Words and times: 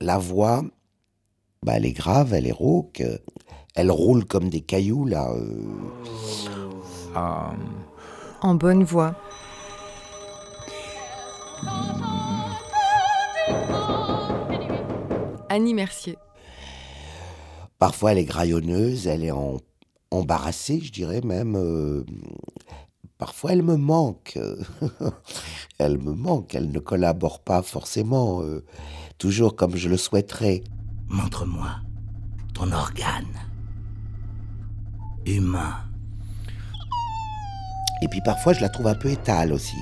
La 0.00 0.18
voix, 0.18 0.64
bah, 1.64 1.74
elle 1.76 1.86
est 1.86 1.92
grave, 1.92 2.34
elle 2.34 2.46
est 2.46 2.52
rauque. 2.52 3.02
Elle 3.74 3.90
roule 3.90 4.24
comme 4.24 4.48
des 4.50 4.60
cailloux, 4.60 5.06
là. 5.06 5.30
euh. 5.30 5.64
Ah, 7.14 7.52
En 8.42 8.54
bonne 8.54 8.84
voix. 8.84 9.14
Annie 15.48 15.74
Mercier. 15.74 16.16
Parfois, 17.78 18.12
elle 18.12 18.18
est 18.18 18.24
graillonneuse, 18.24 19.06
elle 19.06 19.24
est 19.24 19.30
en- 19.32 19.58
embarrassée, 20.10 20.80
je 20.82 20.92
dirais 20.92 21.20
même. 21.22 21.56
euh, 21.56 22.04
Parfois, 23.18 23.52
elle 23.52 23.62
me 23.62 23.76
manque. 23.76 24.36
elle 25.78 25.98
me 25.98 26.12
manque, 26.12 26.54
elle 26.54 26.70
ne 26.72 26.78
collabore 26.80 27.40
pas 27.40 27.62
forcément, 27.62 28.42
euh, 28.42 28.64
toujours 29.22 29.54
comme 29.54 29.76
je 29.76 29.88
le 29.88 29.96
souhaiterais. 29.96 30.64
Montre-moi 31.08 31.76
ton 32.54 32.72
organe 32.72 33.24
humain. 35.24 35.76
Et 38.02 38.08
puis 38.08 38.20
parfois, 38.24 38.52
je 38.52 38.60
la 38.60 38.68
trouve 38.68 38.88
un 38.88 38.96
peu 38.96 39.10
étale 39.10 39.52
aussi. 39.52 39.76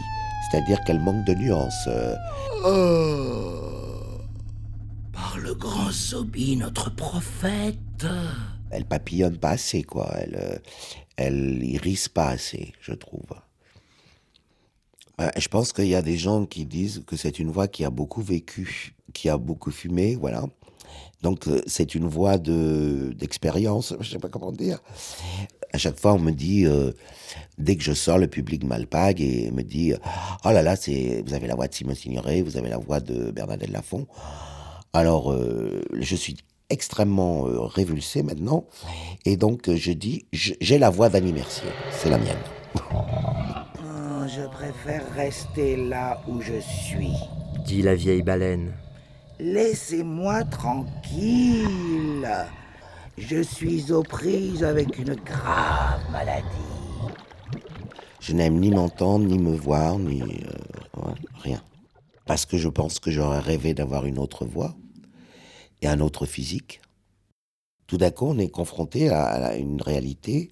C'est-à-dire 0.51 0.79
qu'elle 0.85 1.01
manque 1.01 1.25
de 1.27 1.33
nuances. 1.33 1.87
euh. 1.89 2.15
Oh 2.67 4.19
Par 5.11 5.39
le 5.39 5.55
grand 5.55 5.91
Zobi, 5.91 6.57
notre 6.59 6.95
prophète. 6.95 8.07
Elle 8.71 8.85
papillonne 8.85 9.39
pas 9.39 9.51
assez, 9.53 9.83
quoi. 9.85 10.11
Elle, 10.19 10.37
euh, 10.39 10.59
elle 11.17 11.65
irise 11.65 12.09
pas 12.09 12.29
assez, 12.29 12.75
je 12.83 12.93
trouve. 12.93 13.31
Euh, 15.21 15.31
Je 15.37 15.49
pense 15.49 15.73
qu'il 15.73 15.89
y 15.89 15.95
a 15.95 16.03
des 16.03 16.17
gens 16.17 16.47
qui 16.47 16.65
disent 16.65 17.03
que 17.07 17.17
c'est 17.17 17.39
une 17.39 17.51
voix 17.51 17.69
qui 17.69 17.85
a 17.85 17.91
beaucoup 17.91 18.23
vécu, 18.23 18.95
qui 19.13 19.29
a 19.29 19.37
beaucoup 19.37 19.71
fumé, 19.71 20.17
voilà. 20.17 20.45
Donc 21.23 21.49
euh, 21.49 21.61
c'est 21.67 21.95
une 21.95 22.07
voix 22.09 22.39
de 22.39 23.13
d'expérience, 23.17 23.95
je 24.01 24.11
sais 24.11 24.19
pas 24.19 24.29
comment 24.29 24.53
dire. 24.53 24.79
À 25.73 25.79
chaque 25.79 26.01
fois, 26.01 26.15
on 26.15 26.19
me 26.19 26.33
dit, 26.33 26.67
euh, 26.67 26.91
dès 27.59 27.77
que 27.77 27.83
je 27.85 27.93
sors, 27.93 28.19
le 28.19 28.27
public 28.27 28.65
m'alpague 28.65 29.21
et 29.21 29.51
me 29.53 29.63
dit, 29.63 29.93
oh 30.45 30.51
là 30.51 30.63
là, 30.63 30.75
c'est, 30.75 31.23
vous 31.25 31.35
avez 31.35 31.47
la 31.47 31.55
voix 31.55 31.69
de 31.69 31.75
Simon 31.75 31.95
Signoret, 31.95 32.43
vous 32.43 32.57
avez 32.57 32.69
la 32.69 32.79
voix 32.79 32.99
de 32.99 33.31
Bernadette 33.31 33.71
Lafont. 33.71 34.07
Alors, 34.93 35.31
euh, 35.31 35.83
je 36.01 36.17
suis 36.17 36.37
extrêmement 36.71 37.47
euh, 37.47 37.61
révulsé 37.61 38.23
maintenant, 38.25 38.65
et 39.25 39.37
donc 39.37 39.73
je 39.73 39.93
dis, 39.93 40.27
j'ai 40.33 40.79
la 40.79 40.91
voix 40.91 41.09
d'Annie 41.09 41.33
Mercier, 41.33 41.71
c'est 41.93 42.11
la 42.11 42.19
mienne. 42.19 42.39
Je 44.41 44.47
préfère 44.47 45.13
rester 45.13 45.77
là 45.77 46.23
où 46.27 46.41
je 46.41 46.61
suis. 46.61 47.13
dit 47.67 47.83
la 47.83 47.95
vieille 47.95 48.23
baleine. 48.23 48.73
Laissez-moi 49.39 50.45
tranquille. 50.45 52.27
Je 53.19 53.43
suis 53.43 53.93
aux 53.93 54.03
prises 54.03 54.65
avec 54.65 54.99
une 54.99 55.15
grave 55.15 56.01
maladie. 56.11 56.47
Je 58.21 58.33
n'aime 58.33 58.59
ni 58.61 58.71
m'entendre, 58.71 59.27
ni 59.27 59.39
me 59.39 59.55
voir, 59.55 59.99
ni 59.99 60.23
euh, 60.23 61.03
ouais, 61.03 61.15
rien. 61.43 61.63
Parce 62.25 62.47
que 62.47 62.57
je 62.57 62.69
pense 62.69 62.99
que 62.99 63.11
j'aurais 63.11 63.41
rêvé 63.41 63.75
d'avoir 63.75 64.07
une 64.07 64.19
autre 64.19 64.47
voix 64.47 64.75
et 65.83 65.89
un 65.89 66.01
autre 66.01 66.25
physique. 66.25 66.81
Tout 67.87 67.99
d'un 67.99 68.11
coup, 68.11 68.27
on 68.29 68.39
est 68.39 68.49
confronté 68.51 69.11
à, 69.11 69.25
à 69.25 69.55
une 69.57 69.83
réalité 69.83 70.51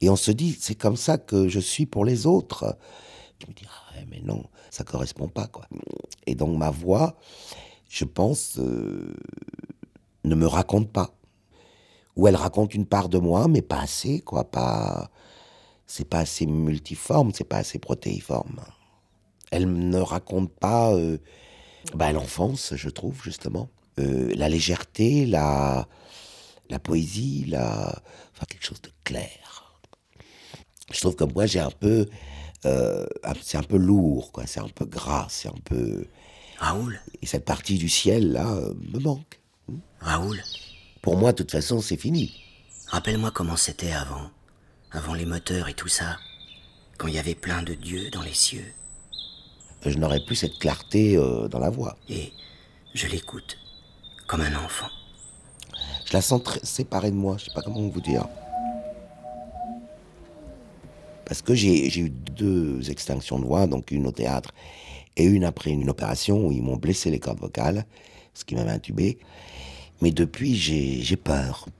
et 0.00 0.08
on 0.08 0.16
se 0.16 0.32
dit, 0.32 0.56
c'est 0.58 0.74
comme 0.74 0.96
ça 0.96 1.18
que 1.18 1.46
je 1.46 1.60
suis 1.60 1.86
pour 1.86 2.04
les 2.04 2.26
autres. 2.26 2.76
Je 3.42 3.46
me 3.46 3.52
dis, 3.52 3.64
ah 3.68 3.94
mais 4.08 4.20
non, 4.20 4.44
ça 4.70 4.84
correspond 4.84 5.28
pas, 5.28 5.46
quoi. 5.46 5.66
Et 6.26 6.34
donc 6.34 6.56
ma 6.56 6.70
voix, 6.70 7.16
je 7.88 8.04
pense, 8.04 8.58
euh, 8.58 9.14
ne 10.24 10.34
me 10.34 10.46
raconte 10.46 10.90
pas. 10.90 11.14
Ou 12.16 12.28
elle 12.28 12.36
raconte 12.36 12.74
une 12.74 12.86
part 12.86 13.08
de 13.08 13.18
moi, 13.18 13.48
mais 13.48 13.62
pas 13.62 13.80
assez, 13.80 14.20
quoi, 14.20 14.50
pas 14.50 15.10
c'est 15.86 16.08
pas 16.08 16.20
assez 16.20 16.46
multiforme, 16.46 17.32
c'est 17.34 17.44
pas 17.44 17.58
assez 17.58 17.78
protéiforme. 17.78 18.60
Elle 19.50 19.70
ne 19.70 19.98
raconte 19.98 20.50
pas 20.50 20.94
euh, 20.94 21.18
bah, 21.94 22.12
l'enfance, 22.12 22.72
je 22.76 22.88
trouve, 22.88 23.22
justement. 23.22 23.68
Euh, 23.98 24.32
la 24.34 24.48
légèreté, 24.48 25.26
la, 25.26 25.86
la 26.70 26.78
poésie, 26.78 27.44
la, 27.46 28.02
quelque 28.48 28.64
chose 28.64 28.80
de 28.80 28.90
clair. 29.04 29.78
Je 30.90 31.00
trouve 31.00 31.16
que 31.16 31.24
moi, 31.24 31.44
j'ai 31.44 31.60
un 31.60 31.70
peu. 31.70 32.06
Euh, 32.64 33.06
un- 33.24 33.32
c'est 33.42 33.58
un 33.58 33.62
peu 33.62 33.76
lourd, 33.76 34.32
quoi. 34.32 34.46
C'est 34.46 34.60
un 34.60 34.68
peu 34.68 34.84
gras, 34.86 35.26
c'est 35.30 35.48
un 35.48 35.58
peu. 35.64 36.06
Raoul, 36.58 37.00
Et 37.22 37.26
cette 37.26 37.44
partie 37.44 37.76
du 37.78 37.88
ciel, 37.88 38.32
là, 38.32 38.48
euh, 38.52 38.74
me 38.92 38.98
manque. 39.00 39.40
Raoul, 40.00 40.40
Pour 41.00 41.16
moi, 41.16 41.32
de 41.32 41.38
toute 41.38 41.50
façon, 41.50 41.80
c'est 41.80 41.96
fini. 41.96 42.32
rappelle-moi 42.88 43.30
comment 43.32 43.56
c'était 43.56 43.92
avant. 43.92 44.30
Avant 44.92 45.14
les 45.14 45.24
moteurs 45.26 45.68
et 45.68 45.74
tout 45.74 45.88
ça. 45.88 46.18
Quand 46.98 47.08
il 47.08 47.14
y 47.14 47.18
avait 47.18 47.34
plein 47.34 47.62
de 47.62 47.74
dieux 47.74 48.10
dans 48.10 48.22
les 48.22 48.34
cieux. 48.34 48.72
Je 49.84 49.98
n'aurais 49.98 50.20
plus 50.24 50.36
cette 50.36 50.58
clarté 50.58 51.16
euh, 51.16 51.48
dans 51.48 51.58
la 51.58 51.70
voix. 51.70 51.96
Et 52.08 52.32
je 52.94 53.08
l'écoute. 53.08 53.58
Comme 54.28 54.42
un 54.42 54.54
enfant. 54.64 54.86
Je 56.06 56.12
la 56.12 56.22
sens 56.22 56.42
très 56.44 56.60
séparée 56.62 57.10
de 57.10 57.16
moi, 57.16 57.36
je 57.38 57.46
sais 57.46 57.52
pas 57.54 57.62
comment 57.62 57.88
vous 57.88 58.00
dire. 58.00 58.28
Parce 61.32 61.40
que 61.40 61.54
j'ai 61.54 61.98
eu 61.98 62.10
deux 62.10 62.90
extinctions 62.90 63.38
de 63.38 63.46
voix, 63.46 63.66
donc 63.66 63.90
une 63.90 64.06
au 64.06 64.12
théâtre 64.12 64.52
et 65.16 65.24
une 65.24 65.44
après 65.44 65.70
une 65.70 65.88
opération 65.88 66.46
où 66.46 66.52
ils 66.52 66.62
m'ont 66.62 66.76
blessé 66.76 67.10
les 67.10 67.20
cordes 67.20 67.40
vocales, 67.40 67.86
ce 68.34 68.44
qui 68.44 68.54
m'avait 68.54 68.72
intubé. 68.72 69.16
Mais 70.02 70.10
depuis, 70.10 70.54
j'ai 70.54 71.16
peur. 71.16 71.70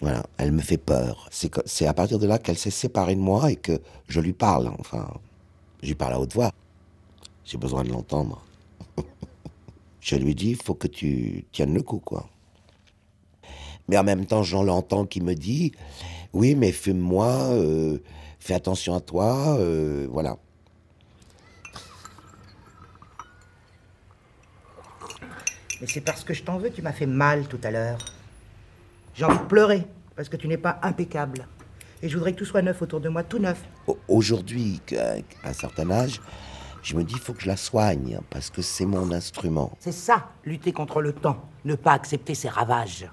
Voilà, 0.00 0.24
elle 0.38 0.50
me 0.50 0.62
fait 0.62 0.78
peur. 0.78 1.28
C'est 1.30 1.86
à 1.86 1.92
partir 1.92 2.18
de 2.18 2.26
là 2.26 2.38
qu'elle 2.38 2.56
s'est 2.56 2.70
séparée 2.70 3.14
de 3.14 3.20
moi 3.20 3.52
et 3.52 3.56
que 3.56 3.82
je 4.08 4.18
lui 4.18 4.32
parle. 4.32 4.72
Enfin, 4.78 5.06
je 5.82 5.88
lui 5.88 5.94
parle 5.94 6.14
à 6.14 6.18
haute 6.18 6.32
voix. 6.32 6.50
J'ai 7.44 7.58
besoin 7.58 7.84
de 7.84 7.90
l'entendre. 7.90 8.42
je 10.00 10.16
lui 10.16 10.34
dis, 10.34 10.52
il 10.52 10.56
faut 10.56 10.74
que 10.74 10.88
tu 10.88 11.44
tiennes 11.52 11.74
le 11.74 11.82
coup, 11.82 12.00
quoi. 12.02 12.30
Mais 13.88 13.98
en 13.98 14.04
même 14.04 14.24
temps, 14.24 14.42
j'en 14.42 14.62
l'entends 14.62 15.04
qui 15.04 15.20
me 15.20 15.34
dit 15.34 15.72
Oui, 16.32 16.54
mais 16.54 16.72
fume-moi, 16.72 17.28
euh, 17.50 17.98
fais 18.42 18.54
attention 18.54 18.94
à 18.94 19.00
toi, 19.00 19.56
euh, 19.58 20.06
voilà. 20.10 20.36
Mais 25.80 25.86
c'est 25.86 26.00
parce 26.00 26.24
que 26.24 26.34
je 26.34 26.42
t'en 26.42 26.58
veux, 26.58 26.70
tu 26.70 26.82
m'as 26.82 26.92
fait 26.92 27.06
mal 27.06 27.46
tout 27.48 27.58
à 27.64 27.70
l'heure. 27.70 27.98
J'ai 29.14 29.24
envie 29.24 29.38
de 29.38 29.44
pleurer, 29.44 29.86
parce 30.16 30.28
que 30.28 30.36
tu 30.36 30.48
n'es 30.48 30.56
pas 30.56 30.78
impeccable. 30.82 31.46
Et 32.02 32.08
je 32.08 32.14
voudrais 32.16 32.32
que 32.32 32.38
tout 32.38 32.44
soit 32.44 32.62
neuf 32.62 32.82
autour 32.82 33.00
de 33.00 33.08
moi, 33.08 33.22
tout 33.22 33.38
neuf. 33.38 33.62
Au- 33.86 33.98
Aujourd'hui, 34.08 34.80
qu'à 34.86 35.14
à 35.44 35.48
un 35.50 35.52
certain 35.52 35.90
âge, 35.90 36.20
je 36.82 36.96
me 36.96 37.04
dis 37.04 37.14
Il 37.14 37.20
faut 37.20 37.32
que 37.32 37.42
je 37.42 37.46
la 37.48 37.56
soigne, 37.56 38.18
parce 38.30 38.50
que 38.50 38.62
c'est 38.62 38.86
mon 38.86 39.12
instrument. 39.12 39.72
C'est 39.78 39.92
ça, 39.92 40.30
lutter 40.44 40.72
contre 40.72 41.00
le 41.00 41.12
temps, 41.12 41.48
ne 41.64 41.74
pas 41.76 41.92
accepter 41.92 42.34
ses 42.34 42.48
ravages. 42.48 43.06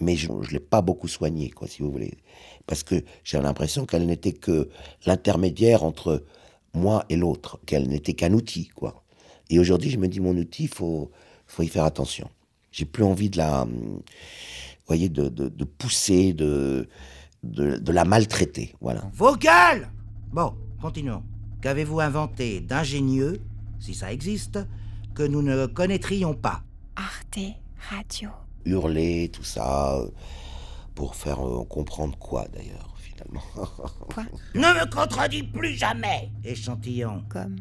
Mais 0.00 0.16
je 0.16 0.30
ne 0.30 0.46
l'ai 0.46 0.60
pas 0.60 0.80
beaucoup 0.82 1.08
soignée, 1.08 1.50
quoi, 1.50 1.66
si 1.66 1.82
vous 1.82 1.90
voulez. 1.90 2.14
Parce 2.66 2.82
que 2.82 3.02
j'ai 3.24 3.40
l'impression 3.40 3.84
qu'elle 3.86 4.06
n'était 4.06 4.32
que 4.32 4.68
l'intermédiaire 5.06 5.82
entre 5.82 6.24
moi 6.74 7.04
et 7.08 7.16
l'autre, 7.16 7.58
qu'elle 7.66 7.88
n'était 7.88 8.14
qu'un 8.14 8.32
outil, 8.32 8.68
quoi. 8.68 9.02
Et 9.50 9.58
aujourd'hui, 9.58 9.90
je 9.90 9.98
me 9.98 10.06
dis, 10.08 10.20
mon 10.20 10.36
outil, 10.36 10.64
il 10.64 10.68
faut, 10.68 11.10
faut 11.46 11.62
y 11.62 11.68
faire 11.68 11.84
attention. 11.84 12.28
J'ai 12.70 12.84
plus 12.84 13.02
envie 13.02 13.30
de 13.30 13.38
la, 13.38 13.64
vous 13.64 14.02
voyez, 14.86 15.08
de, 15.08 15.28
de, 15.28 15.48
de 15.48 15.64
pousser, 15.64 16.32
de, 16.32 16.88
de, 17.42 17.76
de 17.78 17.92
la 17.92 18.04
maltraiter, 18.04 18.74
voilà. 18.80 19.10
Vos 19.14 19.36
gueules 19.36 19.88
Bon, 20.30 20.54
continuons. 20.80 21.22
Qu'avez-vous 21.62 22.00
inventé 22.00 22.60
d'ingénieux, 22.60 23.40
si 23.80 23.94
ça 23.94 24.12
existe, 24.12 24.58
que 25.14 25.22
nous 25.22 25.42
ne 25.42 25.66
connaîtrions 25.66 26.34
pas? 26.34 26.62
Arte 26.96 27.38
Radio. 27.90 28.30
Hurler, 28.68 29.30
tout 29.32 29.44
ça, 29.44 29.94
euh, 29.96 30.08
pour 30.94 31.14
faire 31.14 31.46
euh, 31.46 31.64
comprendre 31.64 32.18
quoi, 32.18 32.46
d'ailleurs, 32.52 32.94
finalement. 32.98 33.42
Quoi? 34.12 34.24
Ne 34.54 34.60
me 34.60 34.90
contredis 34.90 35.42
plus 35.42 35.74
jamais 35.74 36.30
Échantillon. 36.44 37.24
Comme? 37.28 37.56